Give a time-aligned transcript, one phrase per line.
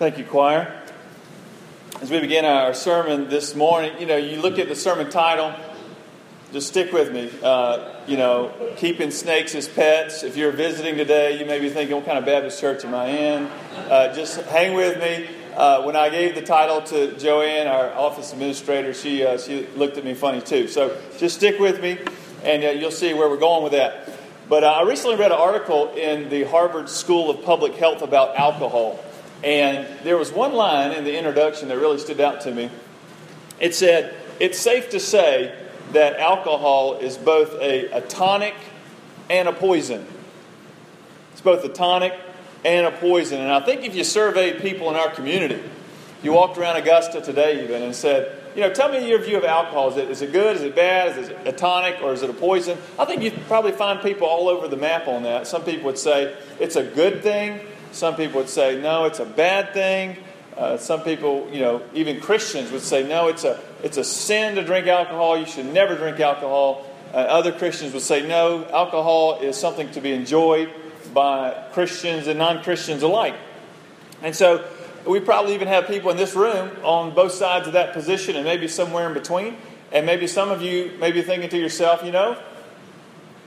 [0.00, 0.82] Thank you, choir.
[2.00, 5.52] As we begin our sermon this morning, you know, you look at the sermon title,
[6.54, 7.30] just stick with me.
[7.42, 10.22] Uh, you know, keeping snakes as pets.
[10.22, 13.08] If you're visiting today, you may be thinking, what kind of Baptist church am I
[13.08, 13.42] in?
[13.76, 15.28] Uh, just hang with me.
[15.54, 19.98] Uh, when I gave the title to Joanne, our office administrator, she, uh, she looked
[19.98, 20.66] at me funny too.
[20.66, 21.98] So just stick with me,
[22.42, 24.08] and uh, you'll see where we're going with that.
[24.48, 28.34] But uh, I recently read an article in the Harvard School of Public Health about
[28.36, 28.98] alcohol.
[29.42, 32.70] And there was one line in the introduction that really stood out to me.
[33.58, 35.54] It said, It's safe to say
[35.92, 38.54] that alcohol is both a, a tonic
[39.28, 40.06] and a poison.
[41.32, 42.12] It's both a tonic
[42.64, 43.40] and a poison.
[43.40, 45.62] And I think if you surveyed people in our community,
[46.22, 49.44] you walked around Augusta today even and said, you know, tell me your view of
[49.44, 49.90] alcohol.
[49.90, 50.56] Is it, is it good?
[50.56, 51.16] Is it bad?
[51.16, 52.76] Is it a tonic or is it a poison?
[52.98, 55.46] I think you'd probably find people all over the map on that.
[55.46, 57.60] Some people would say it's a good thing.
[57.92, 60.16] Some people would say, no, it's a bad thing.
[60.56, 64.56] Uh, some people, you know, even Christians would say, no, it's a, it's a sin
[64.56, 65.38] to drink alcohol.
[65.38, 66.86] You should never drink alcohol.
[67.12, 70.70] Uh, other Christians would say, no, alcohol is something to be enjoyed
[71.12, 73.34] by Christians and non Christians alike.
[74.22, 74.64] And so
[75.06, 78.44] we probably even have people in this room on both sides of that position and
[78.44, 79.56] maybe somewhere in between.
[79.92, 82.40] And maybe some of you may be thinking to yourself, you know,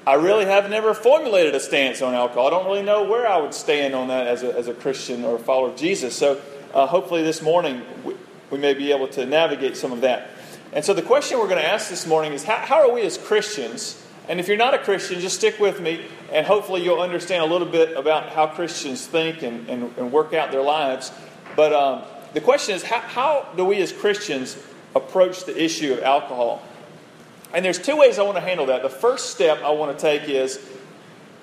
[0.06, 2.48] I really have never formulated a stance on alcohol.
[2.48, 5.23] I don't really know where I would stand on that as a, as a Christian
[5.23, 6.14] or a follower of Jesus.
[6.14, 6.42] So
[6.73, 8.16] uh, hopefully this morning we,
[8.50, 10.30] we, may be able to navigate some of that.
[10.74, 13.02] And so the question we're going to ask this morning is how, how are we
[13.04, 14.02] as Christians?
[14.28, 17.46] And if you're not a Christian, just stick with me, and hopefully you'll understand a
[17.46, 21.14] little bit about how Christians think and, and, and work out their lives.
[21.56, 24.58] But um, the question is how, how do we as Christians
[24.96, 26.62] approach the issue of alcohol?
[27.54, 28.82] And there's two ways I want to handle that.
[28.82, 30.58] The first step I want to take is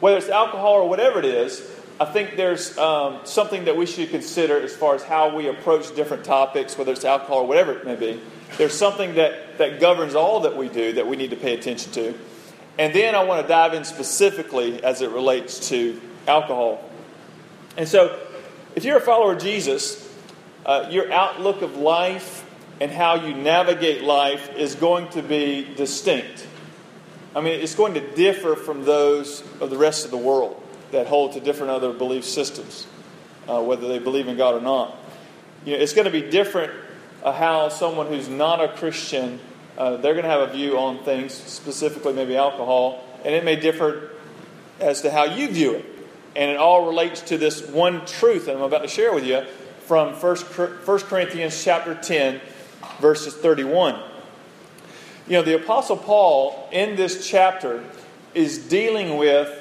[0.01, 1.69] whether it's alcohol or whatever it is,
[2.01, 5.95] I think there's um, something that we should consider as far as how we approach
[5.95, 8.21] different topics, whether it's alcohol or whatever it may be.
[8.57, 11.93] There's something that, that governs all that we do that we need to pay attention
[11.93, 12.15] to.
[12.79, 16.83] And then I want to dive in specifically as it relates to alcohol.
[17.77, 18.19] And so,
[18.75, 20.09] if you're a follower of Jesus,
[20.65, 22.50] uh, your outlook of life
[22.81, 26.47] and how you navigate life is going to be distinct.
[27.37, 30.61] I mean, it's going to differ from those of the rest of the world
[30.91, 32.87] that hold to different other belief systems,
[33.49, 34.97] uh, whether they believe in God or not.
[35.65, 36.73] You know, it's going to be different
[37.23, 39.39] uh, how someone who's not a Christian,
[39.77, 43.57] uh, they're going to have a view on things, specifically maybe alcohol, and it may
[43.57, 44.11] differ
[44.81, 45.85] as to how you view it.
[46.35, 49.45] And it all relates to this one truth that I'm about to share with you
[49.81, 50.37] from 1
[51.01, 52.41] Corinthians chapter 10,
[53.01, 54.01] verses 31.
[55.27, 57.85] You know, the Apostle Paul in this chapter
[58.35, 59.57] is dealing with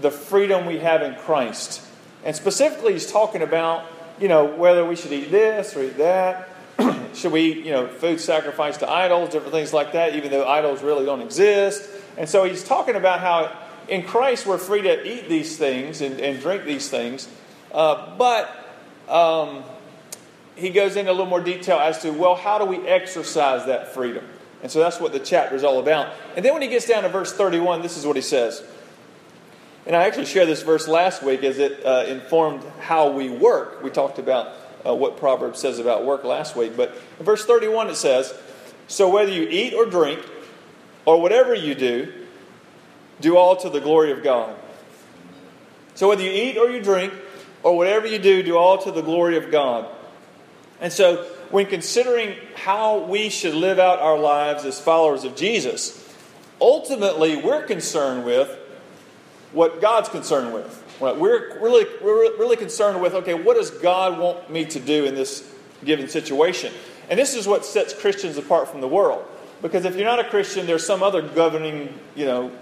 [0.00, 1.82] the freedom we have in Christ.
[2.24, 3.86] And specifically, he's talking about,
[4.20, 6.48] you know, whether we should eat this or eat that.
[7.14, 10.46] should we eat, you know, food sacrificed to idols, different things like that, even though
[10.46, 11.88] idols really don't exist.
[12.16, 13.56] And so he's talking about how
[13.88, 17.28] in Christ we're free to eat these things and, and drink these things.
[17.72, 18.48] Uh, but
[19.08, 19.64] um,
[20.56, 23.92] he goes into a little more detail as to, well, how do we exercise that
[23.94, 24.24] freedom?
[24.62, 26.12] And so that's what the chapter is all about.
[26.36, 28.62] And then when he gets down to verse 31, this is what he says.
[29.86, 33.82] And I actually shared this verse last week as it uh, informed how we work.
[33.82, 34.54] We talked about
[34.86, 36.76] uh, what Proverbs says about work last week.
[36.76, 38.32] But in verse 31, it says,
[38.86, 40.24] So whether you eat or drink,
[41.04, 42.12] or whatever you do,
[43.20, 44.56] do all to the glory of God.
[45.94, 47.12] So whether you eat or you drink,
[47.62, 49.88] or whatever you do, do all to the glory of God.
[50.84, 56.14] And so, when considering how we should live out our lives as followers of Jesus,
[56.60, 58.54] ultimately we're concerned with
[59.52, 60.84] what God's concerned with.
[61.00, 65.14] We're really, we're really concerned with okay, what does God want me to do in
[65.14, 65.50] this
[65.86, 66.70] given situation?
[67.08, 69.24] And this is what sets Christians apart from the world.
[69.62, 72.52] Because if you're not a Christian, there's some other governing, you know,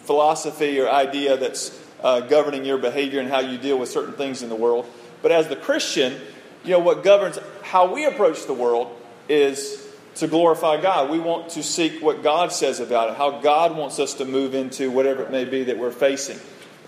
[0.00, 4.42] philosophy or idea that's uh, governing your behavior and how you deal with certain things
[4.42, 4.84] in the world.
[5.22, 6.20] But as the Christian,
[6.64, 8.96] you know, what governs how we approach the world
[9.28, 9.84] is
[10.16, 11.10] to glorify God.
[11.10, 14.54] We want to seek what God says about it, how God wants us to move
[14.54, 16.38] into whatever it may be that we're facing.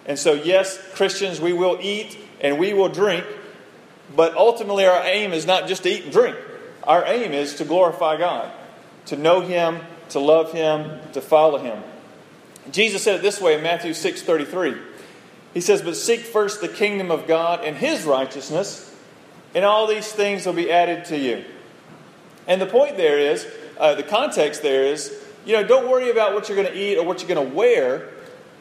[0.06, 3.24] And so, yes, Christians, we will eat and we will drink,
[4.14, 6.36] but ultimately our aim is not just to eat and drink.
[6.84, 8.52] Our aim is to glorify God,
[9.06, 9.80] to know Him,
[10.10, 11.82] to love Him, to follow Him.
[12.70, 14.76] Jesus said it this way in Matthew 6 33.
[15.52, 18.95] He says, But seek first the kingdom of God and His righteousness
[19.56, 21.42] and all these things will be added to you.
[22.46, 23.44] And the point there is,
[23.80, 25.12] uh, the context there is,
[25.44, 27.54] you know, don't worry about what you're going to eat or what you're going to
[27.56, 28.10] wear.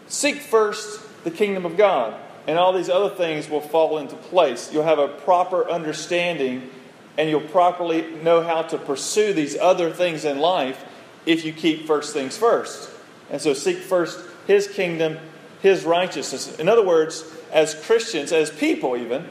[0.07, 2.19] Seek first the kingdom of God.
[2.47, 4.71] and all these other things will fall into place.
[4.71, 6.69] You'll have a proper understanding,
[7.17, 10.85] and you'll properly know how to pursue these other things in life
[11.25, 12.89] if you keep first things first.
[13.31, 15.17] And so seek first His kingdom,
[15.61, 16.59] His righteousness.
[16.59, 19.27] In other words, as Christians, as people even,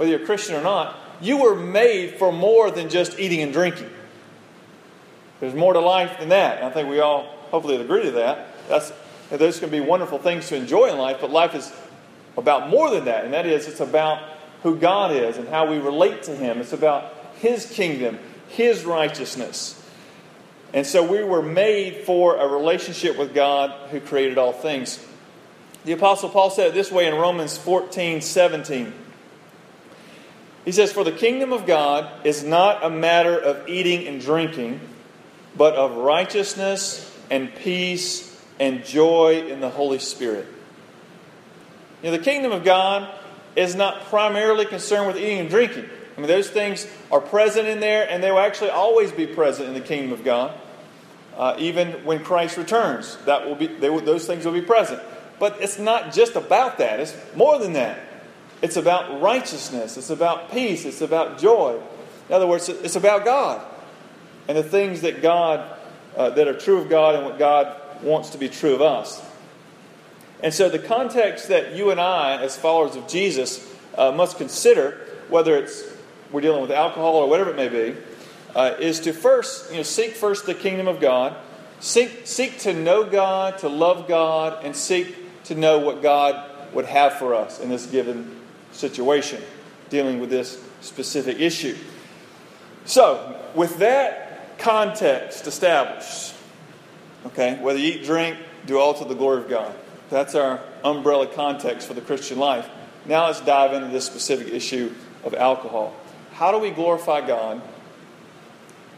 [0.00, 3.52] whether you're a Christian or not, you were made for more than just eating and
[3.52, 3.90] drinking.
[5.40, 6.56] There's more to life than that.
[6.56, 8.46] And I think we all hopefully agree to that.
[8.66, 8.94] That's,
[9.28, 11.70] those can be wonderful things to enjoy in life, but life is
[12.38, 13.26] about more than that.
[13.26, 14.22] And that is, it's about
[14.62, 16.62] who God is and how we relate to Him.
[16.62, 18.18] It's about His kingdom,
[18.48, 19.86] His righteousness.
[20.72, 24.98] And so we were made for a relationship with God who created all things.
[25.84, 28.94] The Apostle Paul said it this way in Romans 14 17.
[30.64, 34.80] He says, For the kingdom of God is not a matter of eating and drinking,
[35.56, 38.26] but of righteousness and peace
[38.58, 40.46] and joy in the Holy Spirit.
[42.02, 43.12] You know, the kingdom of God
[43.56, 45.88] is not primarily concerned with eating and drinking.
[46.16, 49.68] I mean, those things are present in there, and they will actually always be present
[49.68, 50.58] in the kingdom of God.
[51.36, 55.00] Uh, even when Christ returns, that will be will, those things will be present.
[55.38, 57.00] But it's not just about that.
[57.00, 57.98] It's more than that.
[58.62, 59.96] It's about righteousness.
[59.96, 60.84] It's about peace.
[60.84, 61.80] It's about joy.
[62.28, 63.64] In other words, it's about God
[64.48, 65.78] and the things that God
[66.16, 69.22] uh, that are true of God and what God wants to be true of us.
[70.42, 73.66] And so, the context that you and I, as followers of Jesus,
[73.96, 75.84] uh, must consider, whether it's
[76.32, 77.96] we're dealing with alcohol or whatever it may be,
[78.54, 81.36] uh, is to first, you know, seek first the kingdom of God,
[81.80, 86.86] seek, seek to know God, to love God, and seek to know what God would
[86.86, 88.40] have for us in this given
[88.72, 89.42] situation,
[89.88, 91.76] dealing with this specific issue.
[92.84, 96.34] So, with that context established,
[97.26, 98.36] okay, whether you eat, drink,
[98.66, 99.74] do all to the glory of God.
[100.10, 102.68] That's our umbrella context for the Christian life.
[103.06, 104.92] Now let's dive into this specific issue
[105.24, 105.94] of alcohol.
[106.32, 107.62] How do we glorify God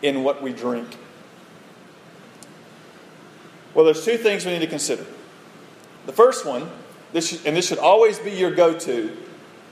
[0.00, 0.96] in what we drink?
[3.74, 5.04] Well, there's two things we need to consider.
[6.06, 6.70] The first one,
[7.12, 9.16] this should, and this should always be your go to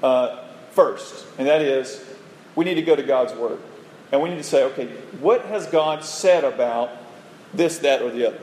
[0.03, 2.05] uh, first, and that is
[2.55, 3.59] we need to go to God's Word.
[4.13, 4.89] And we need to say, okay,
[5.21, 6.91] what has God said about
[7.55, 8.41] this, that, or the other?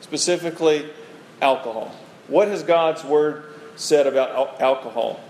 [0.00, 0.88] Specifically,
[1.42, 1.94] alcohol.
[2.26, 3.44] What has God's Word
[3.76, 5.20] said about alcohol?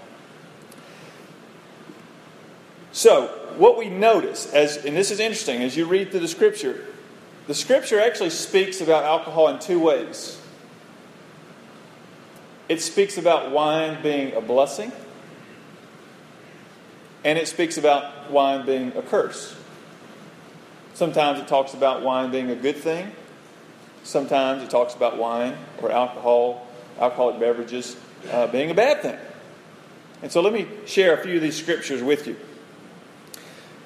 [2.92, 6.86] So, what we notice, as, and this is interesting, as you read through the Scripture,
[7.46, 10.40] the Scripture actually speaks about alcohol in two ways.
[12.68, 14.92] It speaks about wine being a blessing,
[17.24, 19.56] and it speaks about wine being a curse.
[20.94, 23.12] Sometimes it talks about wine being a good thing.
[24.02, 26.66] Sometimes it talks about wine or alcohol,
[26.98, 27.96] alcoholic beverages,
[28.30, 29.18] uh, being a bad thing.
[30.22, 32.36] And so let me share a few of these scriptures with you.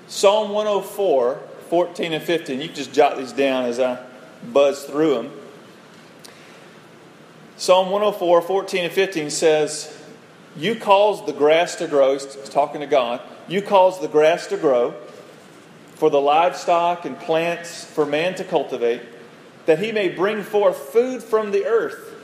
[0.06, 1.40] Psalm 104,
[1.70, 2.60] 14 and 15.
[2.60, 4.04] You can just jot these down as I
[4.52, 5.32] buzz through them.
[7.56, 9.93] Psalm 104, 14 and 15 says,
[10.56, 12.18] You cause the grass to grow.
[12.18, 13.20] Talking to God.
[13.48, 14.94] You cause the grass to grow
[15.94, 19.00] for the livestock and plants for man to cultivate,
[19.66, 22.14] that he may bring forth food from the earth,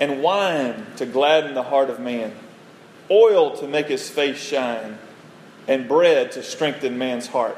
[0.00, 2.32] and wine to gladden the heart of man,
[3.10, 4.98] oil to make his face shine,
[5.68, 7.56] and bread to strengthen man's heart.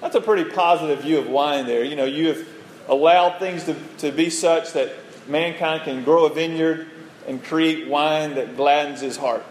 [0.00, 1.84] That's a pretty positive view of wine there.
[1.84, 2.46] You know, you have
[2.88, 4.92] allowed things to, to be such that
[5.28, 6.88] mankind can grow a vineyard
[7.26, 9.44] and create wine that gladdens his heart.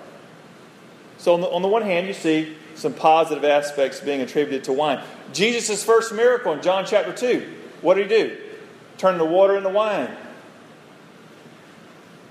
[1.18, 4.74] So, on the, on the one hand, you see some positive aspects being attributed to
[4.74, 5.04] wine.
[5.34, 8.38] Jesus' first miracle in John chapter 2, what did he do?
[8.98, 10.16] Turn the water into wine.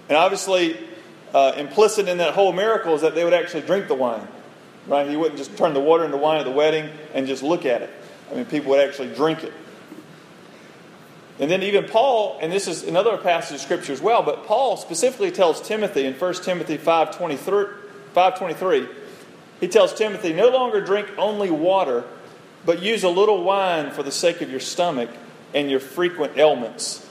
[0.09, 0.79] And obviously,
[1.33, 4.27] uh, implicit in that whole miracle is that they would actually drink the wine.
[4.87, 5.09] Right?
[5.09, 7.83] He wouldn't just turn the water into wine at the wedding and just look at
[7.83, 7.91] it.
[8.31, 9.53] I mean, people would actually drink it.
[11.41, 14.76] And then even Paul, and this is another passage of scripture as well, but Paul
[14.76, 17.75] specifically tells Timothy in 1 Timothy 5.23,
[18.14, 18.88] 5.23
[19.61, 22.05] he tells Timothy, No longer drink only water,
[22.64, 25.11] but use a little wine for the sake of your stomach
[25.55, 27.07] and your frequent ailments.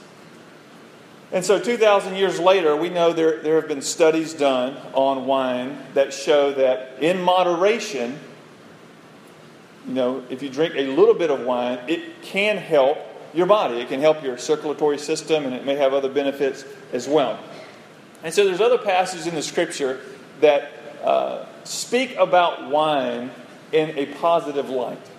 [1.32, 5.78] And so, 2,000 years later, we know there, there have been studies done on wine
[5.94, 8.20] that show that in moderation,
[9.88, 12.98] you know, if you drink a little bit of wine, it can help
[13.34, 13.80] your body.
[13.80, 17.38] It can help your circulatory system, and it may have other benefits as well.
[18.22, 20.00] And so, there's other passages in the scripture
[20.40, 20.70] that
[21.02, 23.30] uh, speak about wine
[23.72, 25.10] in a positive light.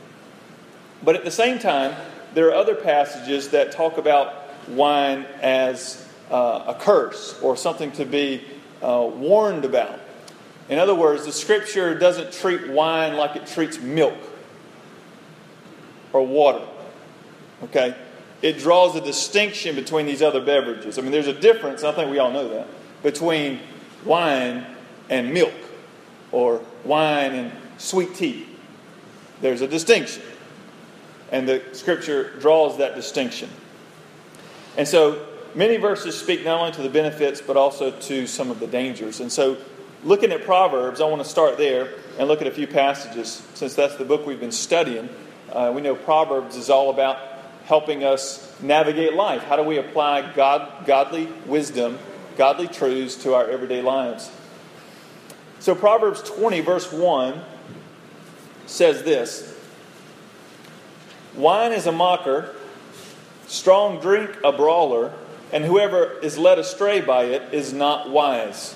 [1.04, 1.94] But at the same time,
[2.34, 4.34] there are other passages that talk about
[4.70, 8.44] wine as uh, a curse or something to be
[8.82, 10.00] uh, warned about.
[10.68, 14.18] In other words, the scripture doesn't treat wine like it treats milk
[16.12, 16.66] or water.
[17.64, 17.96] Okay?
[18.42, 20.98] It draws a distinction between these other beverages.
[20.98, 22.68] I mean, there's a difference, I think we all know that,
[23.01, 23.60] between
[24.04, 24.65] wine
[25.10, 25.54] and milk
[26.32, 28.48] or wine and sweet tea.
[29.42, 30.22] There's a distinction.
[31.32, 33.50] And the scripture draws that distinction.
[34.77, 35.25] And so
[35.56, 39.20] many verses speak not only to the benefits, but also to some of the dangers.
[39.22, 39.58] And so,
[40.04, 41.89] looking at Proverbs, I want to start there
[42.20, 45.10] and look at a few passages, since that's the book we've been studying.
[45.51, 47.18] Uh, we know Proverbs is all about
[47.66, 49.44] helping us navigate life.
[49.44, 52.00] How do we apply God, godly wisdom,
[52.38, 54.32] godly truths to our everyday lives?
[55.60, 57.42] So, Proverbs 20, verse 1
[58.68, 59.56] says this
[61.36, 62.54] Wine is a mocker,
[63.48, 65.14] strong drink a brawler,
[65.52, 68.76] and whoever is led astray by it is not wise.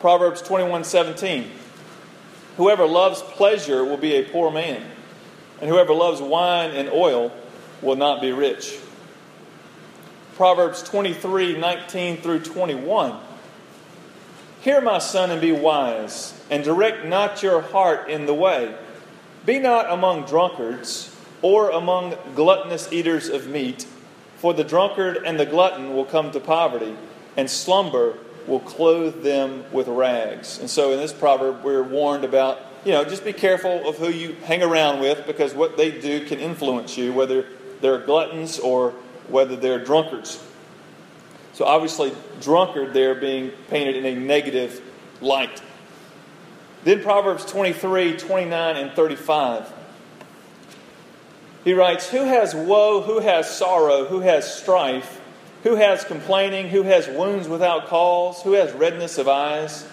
[0.00, 1.50] Proverbs 21 17.
[2.56, 4.84] Whoever loves pleasure will be a poor man,
[5.60, 7.32] and whoever loves wine and oil
[7.82, 8.78] will not be rich.
[10.34, 13.18] Proverbs 23 19 through 21.
[14.60, 18.74] Hear, my son, and be wise, and direct not your heart in the way.
[19.46, 23.86] Be not among drunkards, or among gluttonous eaters of meat,
[24.36, 26.94] for the drunkard and the glutton will come to poverty,
[27.36, 30.58] and slumber will clothe them with rags.
[30.58, 34.08] And so in this proverb, we're warned about, you know, just be careful of who
[34.08, 37.46] you hang around with, because what they do can influence you, whether
[37.80, 38.90] they're gluttons or
[39.28, 40.42] whether they're drunkards.
[41.52, 44.80] So obviously, drunkard there being painted in a negative
[45.20, 45.62] light.
[46.84, 49.72] Then Proverbs 23, 29, and 35.
[51.64, 55.20] He writes, Who has woe, who has sorrow, who has strife,
[55.62, 59.86] who has complaining, who has wounds without cause, who has redness of eyes?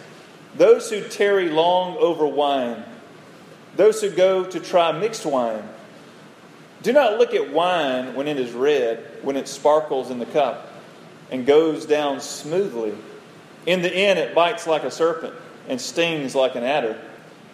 [0.55, 2.83] Those who tarry long over wine,
[3.75, 5.67] those who go to try mixed wine.
[6.83, 10.67] Do not look at wine when it is red, when it sparkles in the cup
[11.31, 12.95] and goes down smoothly.
[13.65, 15.33] In the end, it bites like a serpent
[15.67, 16.99] and stings like an adder.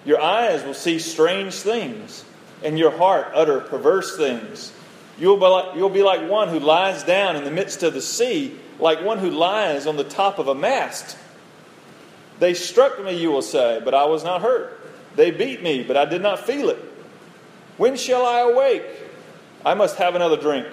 [0.05, 2.23] Your eyes will see strange things,
[2.63, 4.71] and your heart utter perverse things.
[5.17, 8.01] You'll be, like, you'll be like one who lies down in the midst of the
[8.01, 11.17] sea, like one who lies on the top of a mast.
[12.43, 14.77] They struck me, you will say, but I was not hurt.
[15.15, 16.77] They beat me, but I did not feel it.
[17.77, 18.83] When shall I awake?
[19.65, 20.67] I must have another drink.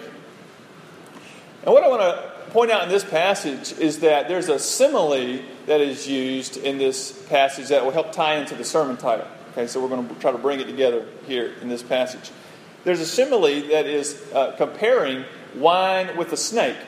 [1.62, 5.44] And what I want to point out in this passage is that there's a simile
[5.66, 9.28] that is used in this passage that will help tie into the sermon title.
[9.52, 12.32] Okay, so we're going to try to bring it together here in this passage.
[12.82, 15.24] There's a simile that is uh, comparing
[15.54, 16.78] wine with a snake.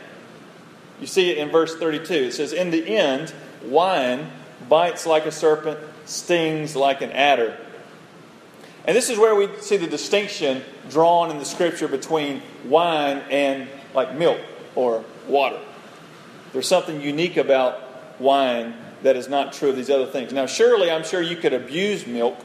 [1.00, 2.12] You see it in verse 32.
[2.14, 3.32] It says, In the end,
[3.64, 4.28] wine
[4.68, 7.56] bites like a serpent, stings like an adder.
[8.84, 13.68] And this is where we see the distinction drawn in the scripture between wine and
[13.94, 14.40] like milk
[14.74, 15.60] or water.
[16.52, 20.32] There's something unique about wine that is not true of these other things.
[20.32, 22.38] Now, surely, I'm sure you could abuse milk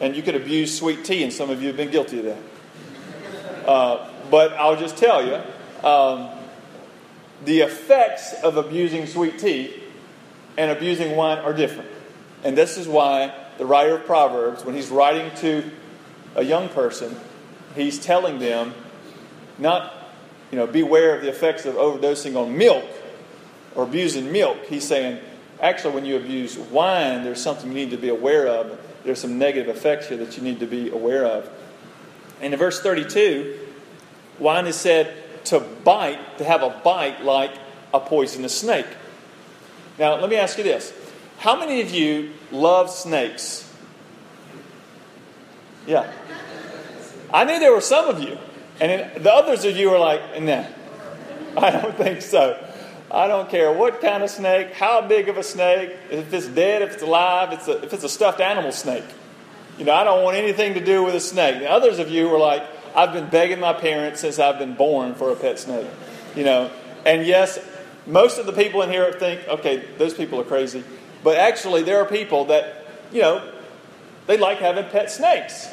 [0.00, 3.68] and you could abuse sweet tea, and some of you have been guilty of that.
[3.68, 6.30] Uh, but I'll just tell you um,
[7.44, 9.79] the effects of abusing sweet tea
[10.56, 11.90] and abusing wine are different.
[12.44, 15.70] And this is why the writer of Proverbs, when he's writing to
[16.34, 17.14] a young person,
[17.74, 18.72] he's telling them
[19.58, 19.94] not
[20.50, 22.84] you know, beware of the effects of overdosing on milk
[23.74, 24.64] or abusing milk.
[24.66, 25.20] He's saying,
[25.60, 28.78] actually, when you abuse wine, there's something you need to be aware of.
[29.04, 31.48] There's some negative effects here that you need to be aware of.
[32.40, 33.58] And in verse 32,
[34.38, 35.14] wine is said
[35.44, 37.52] to bite, to have a bite like
[37.94, 38.86] a poisonous snake.
[40.00, 40.94] Now, let me ask you this.
[41.38, 43.70] How many of you love snakes?
[45.86, 46.10] Yeah.
[47.32, 48.38] I knew there were some of you.
[48.80, 50.64] And the others of you are like, nah,
[51.58, 52.66] I don't think so.
[53.10, 56.80] I don't care what kind of snake, how big of a snake, if it's dead,
[56.80, 59.04] if it's alive, it's a, if it's a stuffed animal snake.
[59.76, 61.58] You know, I don't want anything to do with a snake.
[61.58, 62.62] The others of you were like,
[62.96, 65.88] I've been begging my parents since I've been born for a pet snake.
[66.34, 66.70] You know,
[67.04, 67.58] and yes,
[68.06, 70.84] most of the people in here think, okay, those people are crazy.
[71.22, 73.52] But actually, there are people that, you know,
[74.26, 75.68] they like having pet snakes.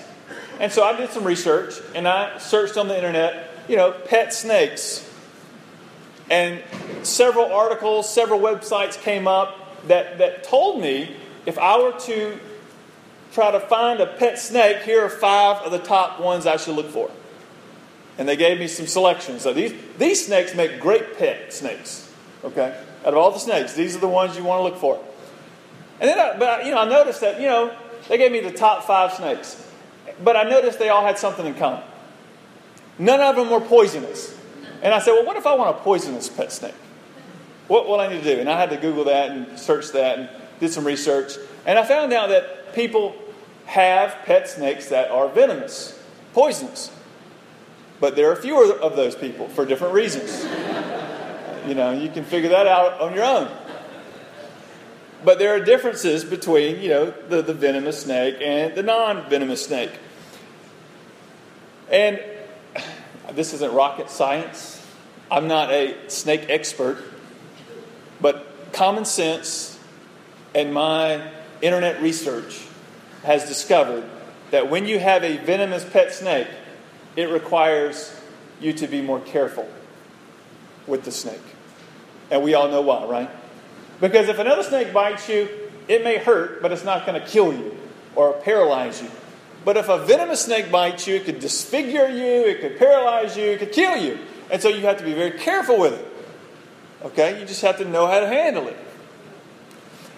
[0.59, 4.33] And so I did some research and I searched on the internet, you know, pet
[4.33, 5.07] snakes.
[6.29, 6.61] And
[7.03, 11.15] several articles, several websites came up that, that told me
[11.45, 12.39] if I were to
[13.33, 16.75] try to find a pet snake, here are five of the top ones I should
[16.75, 17.09] look for.
[18.17, 19.43] And they gave me some selections.
[19.43, 22.06] So these, these snakes make great pet snakes.
[22.47, 22.77] Okay?
[23.05, 25.03] Out of all the snakes, these are the ones you want to look for.
[25.99, 27.75] And then, I, but you know, I noticed that you know
[28.07, 29.69] they gave me the top five snakes,
[30.23, 31.83] but I noticed they all had something in common.
[32.99, 34.35] None of them were poisonous.
[34.81, 36.75] And I said, well, what if I want a poisonous pet snake?
[37.67, 38.39] What will I need to do?
[38.39, 41.33] And I had to Google that and search that and did some research.
[41.65, 43.15] And I found out that people
[43.65, 45.99] have pet snakes that are venomous,
[46.33, 46.91] poisonous.
[47.99, 50.45] But there are fewer of those people for different reasons.
[51.67, 53.51] You know, you can figure that out on your own.
[55.23, 59.65] But there are differences between, you know, the, the venomous snake and the non venomous
[59.65, 59.91] snake.
[61.89, 62.19] And
[63.31, 64.85] this isn't rocket science.
[65.31, 67.03] I'm not a snake expert.
[68.21, 69.79] But common sense
[70.53, 71.31] and my
[71.61, 72.61] internet research
[73.23, 74.03] has discovered
[74.51, 76.47] that when you have a venomous pet snake,
[77.15, 78.15] it requires
[78.59, 79.67] you to be more careful
[80.85, 81.41] with the snake.
[82.29, 83.29] And we all know why, right?
[84.01, 85.49] Because if another snake bites you,
[85.87, 87.75] it may hurt, but it's not going to kill you
[88.15, 89.09] or paralyze you.
[89.63, 93.45] But if a venomous snake bites you, it could disfigure you, it could paralyze you,
[93.45, 94.19] it could kill you.
[94.49, 96.07] And so you have to be very careful with it.
[97.03, 97.39] Okay?
[97.39, 98.77] You just have to know how to handle it.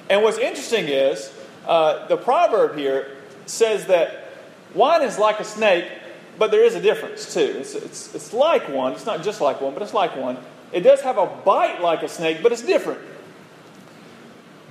[0.09, 1.31] And what's interesting is
[1.67, 4.31] uh, the proverb here says that
[4.73, 5.85] wine is like a snake,
[6.37, 7.55] but there is a difference too.
[7.57, 8.93] It's, it's, it's like one.
[8.93, 10.37] It's not just like one, but it's like one.
[10.71, 13.01] It does have a bite like a snake, but it's different.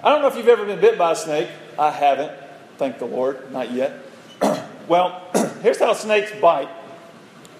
[0.02, 1.48] I don't know if you've ever been bit by a snake.
[1.78, 2.32] I haven't,
[2.76, 4.00] thank the Lord, not yet.
[4.88, 5.22] well,
[5.62, 6.68] here's how snakes bite.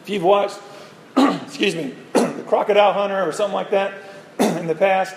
[0.03, 0.59] If you've watched,
[1.17, 3.95] excuse me, the Crocodile Hunter or something like that
[4.39, 5.17] in the past,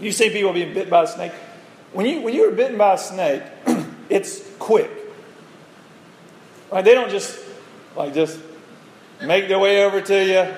[0.00, 1.32] you've seen people being bit by a snake.
[1.92, 3.42] When you when you are bitten by a snake,
[4.08, 4.90] it's quick.
[6.70, 6.84] Right?
[6.84, 7.38] They don't just
[7.96, 8.38] like just
[9.22, 10.54] make their way over to you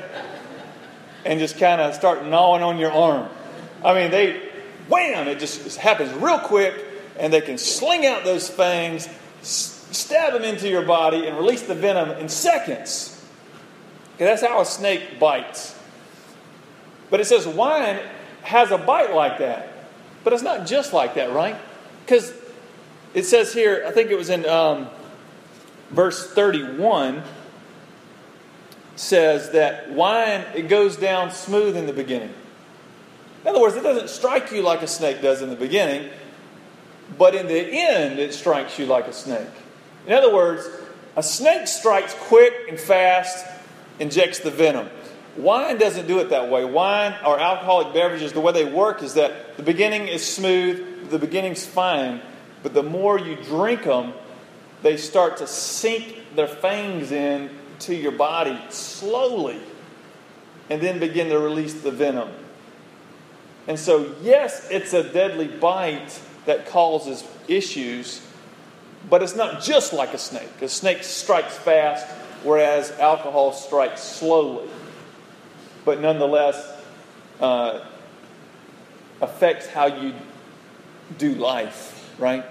[1.25, 3.29] and just kind of start gnawing on your arm.
[3.85, 4.49] I mean, they
[4.89, 6.75] wham, it just happens real quick,
[7.19, 9.09] and they can sling out those fangs,
[9.43, 13.15] stab them into your body, and release the venom in seconds.
[14.15, 15.79] Okay, that's how a snake bites.
[17.11, 18.01] But it says wine
[18.43, 19.73] has a bite like that.
[20.25, 21.57] But it's not just like that, right?
[22.05, 22.33] Because
[23.15, 24.89] it says here, I think it was in um,
[25.91, 27.23] verse 31,
[28.99, 32.35] says that wine, it goes down smooth in the beginning.
[33.43, 36.11] In other words, it doesn't strike you like a snake does in the beginning,
[37.17, 39.49] but in the end, it strikes you like a snake.
[40.07, 40.69] In other words,
[41.17, 43.47] a snake strikes quick and fast,
[44.01, 44.89] injects the venom.
[45.37, 46.65] Wine doesn't do it that way.
[46.65, 51.19] Wine or alcoholic beverages, the way they work is that the beginning is smooth, the
[51.19, 52.21] beginning's fine,
[52.65, 54.13] but the more you drink them,
[54.83, 59.61] they start to sink their fangs in to your body slowly
[60.71, 62.31] and then begin to release the venom.
[63.67, 68.27] And so, yes, it's a deadly bite that causes issues,
[69.11, 70.63] but it's not just like a snake.
[70.63, 72.07] A snake strikes fast,
[72.43, 74.69] whereas alcohol strikes slowly.
[75.85, 76.77] But nonetheless,
[77.41, 77.85] uh,
[79.21, 80.15] affects how you
[81.17, 82.45] do life, right?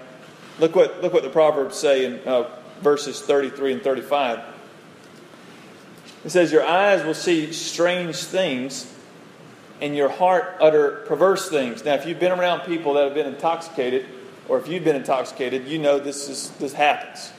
[0.58, 2.48] Look what, look what the Proverbs say in uh,
[2.80, 4.40] verses 33 and 35.
[6.24, 8.92] It says, Your eyes will see strange things
[9.80, 11.84] and your heart utter perverse things.
[11.84, 14.06] Now, if you've been around people that have been intoxicated,
[14.48, 17.32] or if you've been intoxicated, you know this is this happens.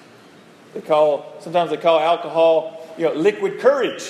[0.74, 4.10] They call sometimes they call alcohol, you know, liquid courage.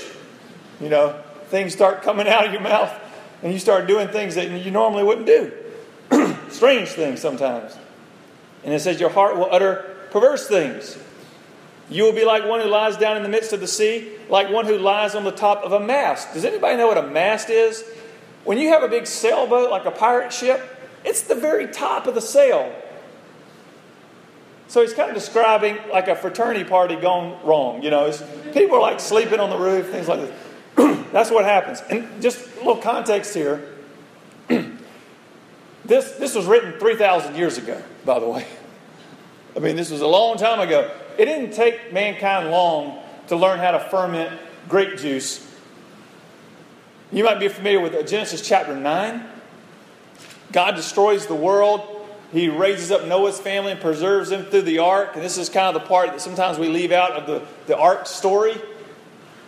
[0.82, 2.94] You know, things start coming out of your mouth,
[3.42, 5.52] and you start doing things that you normally wouldn't do.
[6.50, 7.78] Strange things sometimes.
[8.64, 10.98] And it says your heart will utter perverse things.
[11.90, 14.50] You will be like one who lies down in the midst of the sea, like
[14.50, 16.34] one who lies on the top of a mast.
[16.34, 17.84] Does anybody know what a mast is?
[18.44, 20.62] When you have a big sailboat like a pirate ship,
[21.04, 22.74] it's the very top of the sail.
[24.68, 27.82] So he's kind of describing like a fraternity party gone wrong.
[27.82, 28.12] You know,
[28.54, 31.08] people are like sleeping on the roof, things like this.
[31.12, 31.82] That's what happens.
[31.90, 33.68] And just a little context here.
[34.48, 38.46] this, this was written 3,000 years ago, by the way.
[39.56, 40.92] I mean, this was a long time ago.
[41.20, 45.46] It didn't take mankind long to learn how to ferment grape juice
[47.12, 49.26] you might be familiar with Genesis chapter 9.
[50.52, 52.08] God destroys the world.
[52.32, 55.16] He raises up Noah's family and preserves them through the ark.
[55.16, 57.76] And this is kind of the part that sometimes we leave out of the, the
[57.76, 58.56] ark story.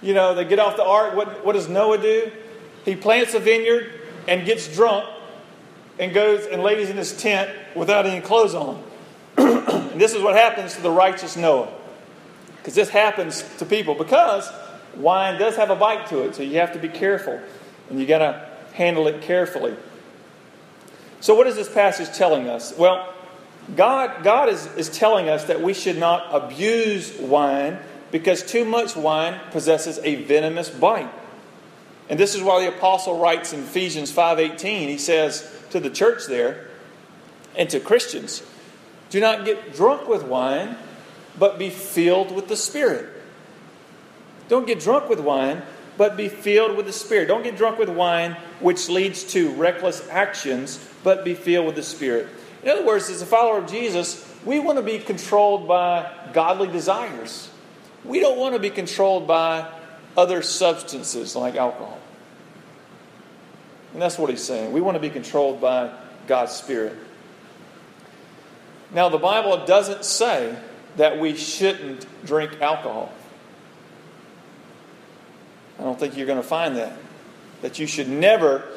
[0.01, 1.15] You know, they get off the ark.
[1.15, 2.31] What, what does Noah do?
[2.84, 3.91] He plants a vineyard
[4.27, 5.05] and gets drunk
[5.99, 8.84] and goes and lays in his tent without any clothes on.
[9.41, 11.71] And this is what happens to the righteous Noah.
[12.58, 14.51] Because this happens to people because
[14.95, 17.39] wine does have a bite to it, so you have to be careful
[17.89, 19.75] and you got to handle it carefully.
[21.19, 22.75] So, what is this passage telling us?
[22.77, 23.13] Well,
[23.75, 27.80] God, God is, is telling us that we should not abuse wine
[28.12, 31.12] because too much wine possesses a venomous bite.
[32.10, 36.25] And this is why the apostle writes in Ephesians 5:18, he says to the church
[36.27, 36.67] there
[37.56, 38.43] and to Christians,
[39.12, 40.76] do not get drunk with wine,
[41.38, 43.08] but be filled with the Spirit.
[44.47, 45.62] Don't get drunk with wine,
[45.97, 47.28] but be filled with the Spirit.
[47.28, 51.84] Don't get drunk with wine, which leads to reckless actions, but be filled with the
[51.84, 52.28] Spirit.
[52.63, 56.67] In other words, as a follower of Jesus, we want to be controlled by godly
[56.67, 57.50] desires.
[58.06, 59.69] We don't want to be controlled by
[60.17, 62.00] other substances like alcohol.
[63.93, 64.71] And that's what he's saying.
[64.71, 65.93] We want to be controlled by
[66.28, 66.95] God's Spirit.
[68.93, 70.56] Now, the Bible doesn't say
[70.97, 73.12] that we shouldn't drink alcohol.
[75.80, 76.93] I don't think you're going to find that.
[77.62, 78.67] That you should never,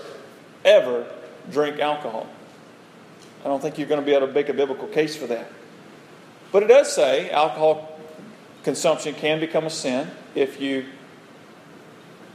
[0.65, 1.07] ever
[1.51, 2.27] drink alcohol.
[3.45, 5.51] I don't think you're going to be able to make a biblical case for that.
[6.53, 7.99] But it does say alcohol
[8.63, 10.87] consumption can become a sin if you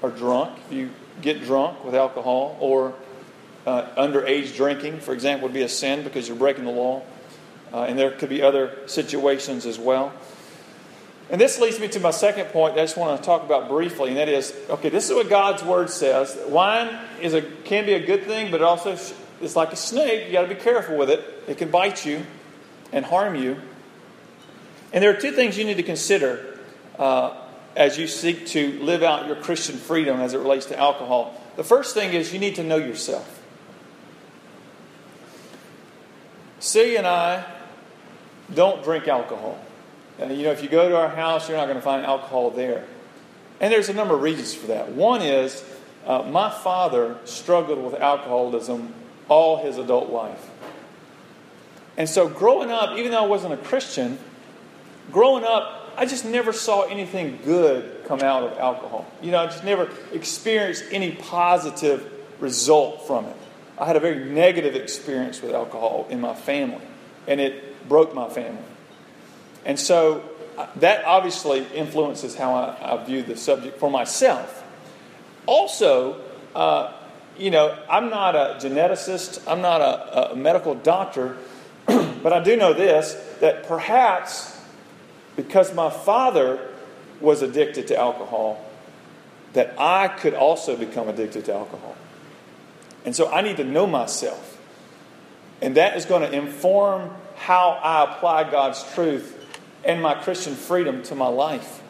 [0.03, 2.93] are drunk, if you get drunk with alcohol, or
[3.65, 7.01] uh, underage drinking, for example, would be a sin because you're breaking the law.
[7.73, 10.11] Uh, and there could be other situations as well.
[11.29, 13.69] And this leads me to my second point that I just want to talk about
[13.69, 16.37] briefly, and that is okay, this is what God's Word says.
[16.47, 18.97] Wine is a, can be a good thing, but it also
[19.41, 20.25] is like a snake.
[20.25, 22.25] you got to be careful with it, it can bite you
[22.91, 23.57] and harm you.
[24.91, 26.57] And there are two things you need to consider
[26.97, 27.37] uh,
[27.75, 31.39] as you seek to live out your Christian freedom as it relates to alcohol.
[31.57, 33.39] The first thing is you need to know yourself.
[36.59, 37.45] Celia and I
[38.53, 39.59] don't drink alcohol.
[40.19, 42.51] And, you know, if you go to our house, you're not going to find alcohol
[42.51, 42.85] there.
[43.61, 44.91] And there's a number of reasons for that.
[44.91, 45.63] One is
[46.05, 48.93] uh, my father struggled with alcoholism
[49.27, 50.49] all his adult life.
[51.97, 54.17] And so, growing up, even though I wasn't a Christian,
[55.11, 59.05] growing up, I just never saw anything good come out of alcohol.
[59.21, 62.09] You know, I just never experienced any positive
[62.39, 63.35] result from it.
[63.77, 66.85] I had a very negative experience with alcohol in my family,
[67.27, 68.63] and it broke my family.
[69.65, 70.23] And so
[70.57, 74.63] uh, that obviously influences how I, I view the subject for myself.
[75.45, 76.21] Also,
[76.55, 76.93] uh,
[77.37, 81.37] you know, I'm not a geneticist, I'm not a, a medical doctor,
[81.85, 84.57] but I do know this that perhaps
[85.35, 86.69] because my father
[87.21, 88.63] was addicted to alcohol,
[89.53, 91.95] that I could also become addicted to alcohol.
[93.05, 94.57] And so I need to know myself.
[95.61, 99.35] And that is going to inform how I apply God's truth
[99.85, 101.81] and my Christian freedom to my life.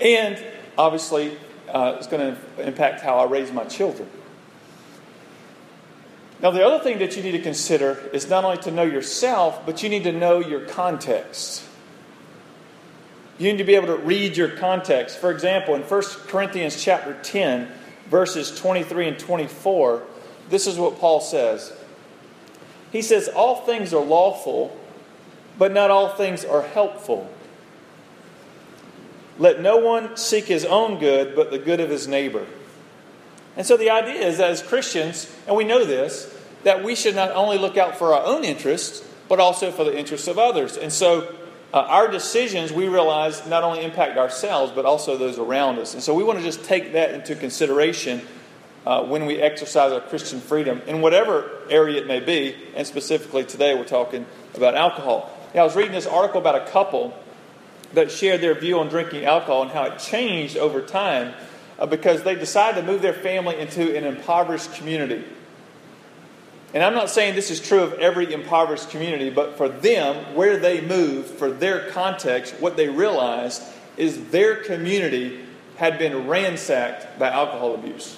[0.00, 0.42] And
[0.76, 1.38] obviously,
[1.72, 4.10] uh, it's going to impact how I raise my children.
[6.42, 9.64] Now, the other thing that you need to consider is not only to know yourself,
[9.64, 11.64] but you need to know your context.
[13.38, 15.18] You need to be able to read your context.
[15.18, 17.70] For example, in 1 Corinthians chapter 10,
[18.10, 20.02] verses 23 and 24,
[20.50, 21.72] this is what Paul says.
[22.92, 24.78] He says, All things are lawful,
[25.58, 27.28] but not all things are helpful.
[29.38, 32.46] Let no one seek his own good, but the good of his neighbor.
[33.56, 36.32] And so the idea is that as Christians, and we know this,
[36.64, 39.98] that we should not only look out for our own interests, but also for the
[39.98, 40.76] interests of others.
[40.76, 41.34] And so
[41.72, 45.94] uh, our decisions, we realize, not only impact ourselves, but also those around us.
[45.94, 48.22] And so we want to just take that into consideration
[48.86, 52.56] uh, when we exercise our Christian freedom in whatever area it may be.
[52.74, 55.30] And specifically today, we're talking about alcohol.
[55.54, 57.14] Now, I was reading this article about a couple
[57.92, 61.34] that shared their view on drinking alcohol and how it changed over time
[61.78, 65.24] uh, because they decided to move their family into an impoverished community.
[66.74, 70.56] And I'm not saying this is true of every impoverished community, but for them, where
[70.56, 73.62] they moved, for their context, what they realized
[73.98, 75.44] is their community
[75.76, 78.16] had been ransacked by alcohol abuse.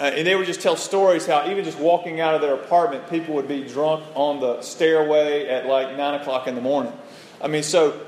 [0.00, 3.08] Uh, and they would just tell stories how even just walking out of their apartment,
[3.08, 6.92] people would be drunk on the stairway at like 9 o'clock in the morning.
[7.40, 8.00] I mean, so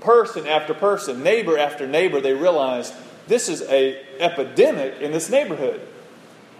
[0.00, 2.94] person after person, neighbor after neighbor, they realized
[3.28, 5.80] this is a epidemic in this neighborhood.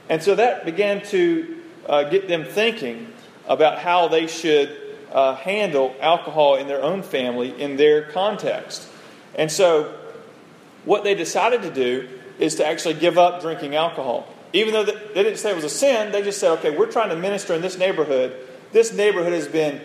[0.09, 1.57] And so that began to
[1.89, 3.13] uh, get them thinking
[3.47, 4.77] about how they should
[5.13, 8.87] uh, handle alcohol in their own family in their context.
[9.35, 9.95] And so
[10.85, 14.27] what they decided to do is to actually give up drinking alcohol.
[14.53, 17.11] Even though they didn't say it was a sin, they just said, okay, we're trying
[17.11, 18.35] to minister in this neighborhood.
[18.73, 19.81] This neighborhood has been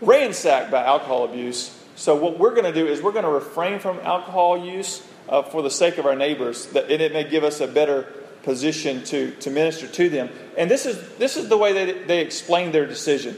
[0.00, 1.74] ransacked by alcohol abuse.
[1.94, 5.42] So what we're going to do is we're going to refrain from alcohol use uh,
[5.42, 8.02] for the sake of our neighbors, that, and it may give us a better
[8.42, 10.30] position to, to minister to them.
[10.56, 13.36] And this is, this is the way they, they explained their decision.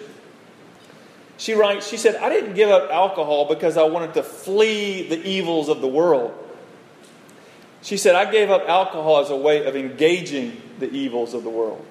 [1.36, 5.26] She writes, she said, I didn't give up alcohol because I wanted to flee the
[5.26, 6.32] evils of the world.
[7.82, 11.50] She said, I gave up alcohol as a way of engaging the evils of the
[11.50, 11.84] world.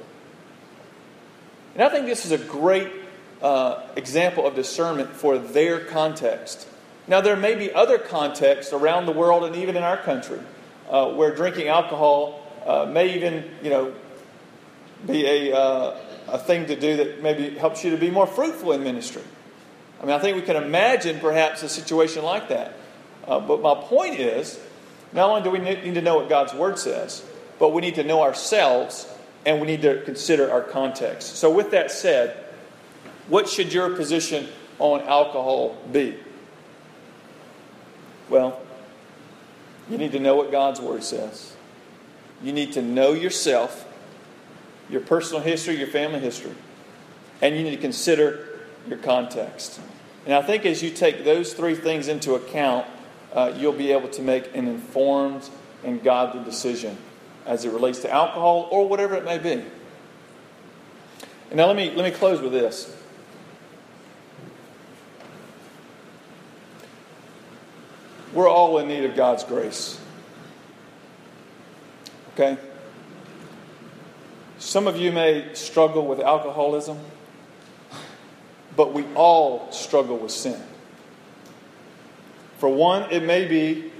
[1.74, 2.92] And I think this is a great
[3.42, 6.68] uh, example of discernment for their context.
[7.08, 10.40] Now, there may be other contexts around the world and even in our country
[10.90, 13.94] uh, where drinking alcohol uh, may even, you know,
[15.08, 15.98] be a, uh,
[16.28, 19.24] a thing to do that maybe helps you to be more fruitful in ministry.
[20.02, 22.74] I mean, I think we can imagine perhaps a situation like that.
[23.28, 24.60] Uh, but my point is,
[25.14, 27.24] not only do we need to know what God's Word says,
[27.58, 29.08] but we need to know ourselves
[29.46, 31.38] and we need to consider our context.
[31.38, 32.46] So, with that said,
[33.28, 34.48] what should your position
[34.80, 36.18] on alcohol be?
[38.30, 38.62] Well,
[39.90, 41.56] you need to know what God's Word says.
[42.44, 43.88] You need to know yourself,
[44.90, 46.54] your personal history, your family history,
[47.42, 49.80] and you need to consider your context.
[50.26, 52.86] And I think as you take those three things into account,
[53.34, 55.50] uh, you'll be able to make an informed
[55.84, 56.98] and godly decision
[57.46, 59.64] as it relates to alcohol or whatever it may be.
[61.50, 62.96] And now let me, let me close with this.
[68.34, 70.00] We're all in need of God's grace.
[72.34, 72.58] Okay?
[74.60, 77.00] Some of you may struggle with alcoholism,
[78.76, 80.62] but we all struggle with sin.
[82.60, 83.92] For one, it may be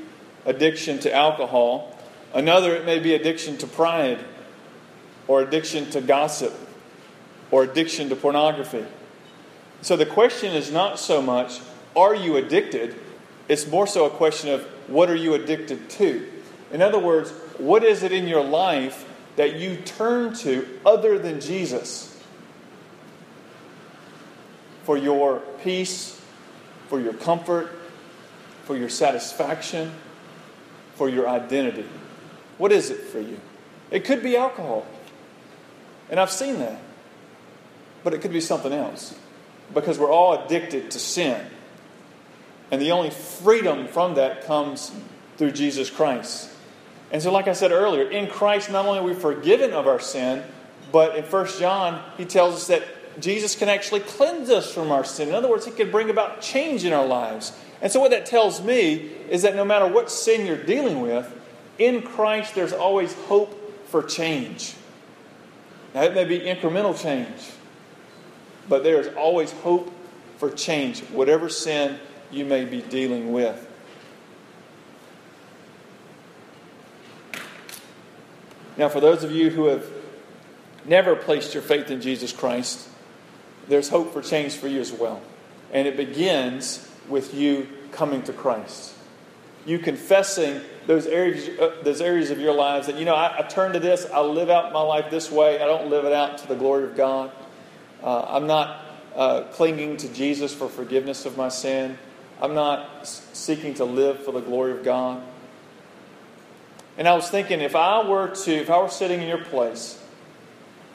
[0.46, 1.98] addiction to alcohol.
[2.34, 4.20] Another, it may be addiction to pride,
[5.28, 6.54] or addiction to gossip,
[7.52, 8.86] or addiction to pornography.
[9.82, 11.60] So the question is not so much,
[11.96, 12.96] are you addicted?
[13.48, 16.28] It's more so a question of, what are you addicted to?
[16.72, 19.06] In other words, what is it in your life
[19.38, 22.22] that you turn to other than Jesus
[24.84, 26.20] for your peace,
[26.88, 27.72] for your comfort,
[28.70, 29.92] for your satisfaction,
[30.94, 31.88] for your identity?
[32.60, 33.40] What is it for you?
[33.90, 34.86] It could be alcohol.
[36.12, 36.80] And I've seen that.
[38.04, 39.18] But it could be something else.
[39.74, 41.44] Because we're all addicted to sin.
[42.70, 44.92] And the only freedom from that comes
[45.38, 46.52] through Jesus Christ.
[47.12, 50.00] And so, like I said earlier, in Christ, not only are we forgiven of our
[50.00, 50.44] sin,
[50.92, 52.84] but in 1 John, he tells us that
[53.20, 55.30] Jesus can actually cleanse us from our sin.
[55.30, 57.52] In other words, he can bring about change in our lives.
[57.82, 58.94] And so, what that tells me
[59.30, 61.34] is that no matter what sin you're dealing with,
[61.78, 64.76] in Christ there's always hope for change.
[65.94, 67.52] Now, it may be incremental change,
[68.68, 69.92] but there is always hope
[70.38, 72.00] for change, whatever sin
[72.32, 73.66] you may be dealing with.
[78.78, 79.90] Now, for those of you who have
[80.86, 82.88] never placed your faith in Jesus Christ,
[83.68, 85.22] there's hope for change for you as well.
[85.74, 88.94] And it begins with you coming to Christ.
[89.66, 93.42] You confessing those areas, uh, those areas of your lives that, you know, I, I,
[93.44, 96.38] turn to this, I live out my life this way, I don't live it out
[96.40, 97.32] to the glory of God.
[98.02, 101.98] Uh, I'm not uh, clinging to Jesus for forgiveness of my sin.
[102.42, 105.22] I'm not seeking to live for the glory of God.
[106.98, 110.02] And I was thinking, if I were to, if I were sitting in your place,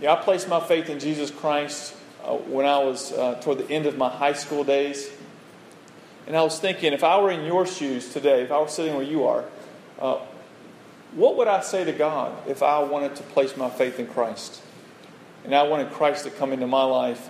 [0.01, 3.71] yeah, I placed my faith in Jesus Christ uh, when I was uh, toward the
[3.71, 5.11] end of my high school days.
[6.27, 8.95] And I was thinking, if I were in your shoes today, if I were sitting
[8.95, 9.45] where you are,
[9.99, 10.19] uh,
[11.13, 14.63] what would I say to God if I wanted to place my faith in Christ?
[15.45, 17.29] And I wanted Christ to come into my life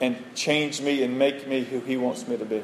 [0.00, 2.62] and change me and make me who He wants me to be.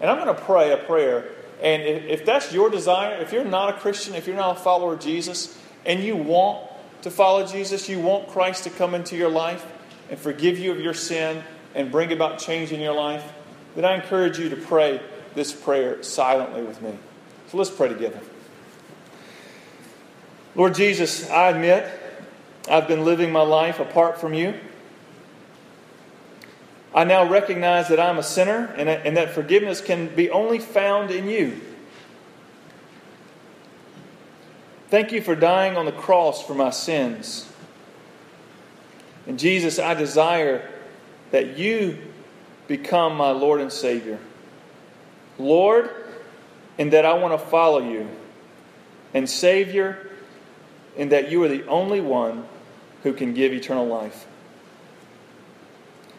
[0.00, 1.30] And I'm going to pray a prayer
[1.62, 4.94] and if that's your desire, if you're not a Christian, if you're not a follower
[4.94, 6.66] of Jesus, and you want
[7.02, 9.64] to follow Jesus, you want Christ to come into your life
[10.08, 11.42] and forgive you of your sin
[11.74, 13.32] and bring about change in your life,
[13.74, 15.00] then I encourage you to pray
[15.34, 16.98] this prayer silently with me.
[17.48, 18.20] So let's pray together.
[20.54, 21.90] Lord Jesus, I admit
[22.68, 24.54] I've been living my life apart from you.
[26.94, 31.10] I now recognize that I'm a sinner and, and that forgiveness can be only found
[31.10, 31.60] in you.
[34.88, 37.48] Thank you for dying on the cross for my sins.
[39.28, 40.68] And Jesus, I desire
[41.30, 41.98] that you
[42.70, 44.20] become my Lord and Savior.
[45.40, 45.90] Lord,
[46.78, 48.08] in that I want to follow you.
[49.12, 50.08] And Savior,
[50.96, 52.46] in that you are the only one
[53.02, 54.24] who can give eternal life.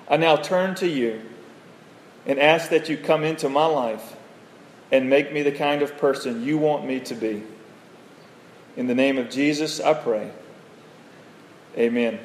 [0.09, 1.21] I now turn to you
[2.25, 4.17] and ask that you come into my life
[4.91, 7.43] and make me the kind of person you want me to be.
[8.75, 10.31] In the name of Jesus, I pray.
[11.77, 12.19] Amen.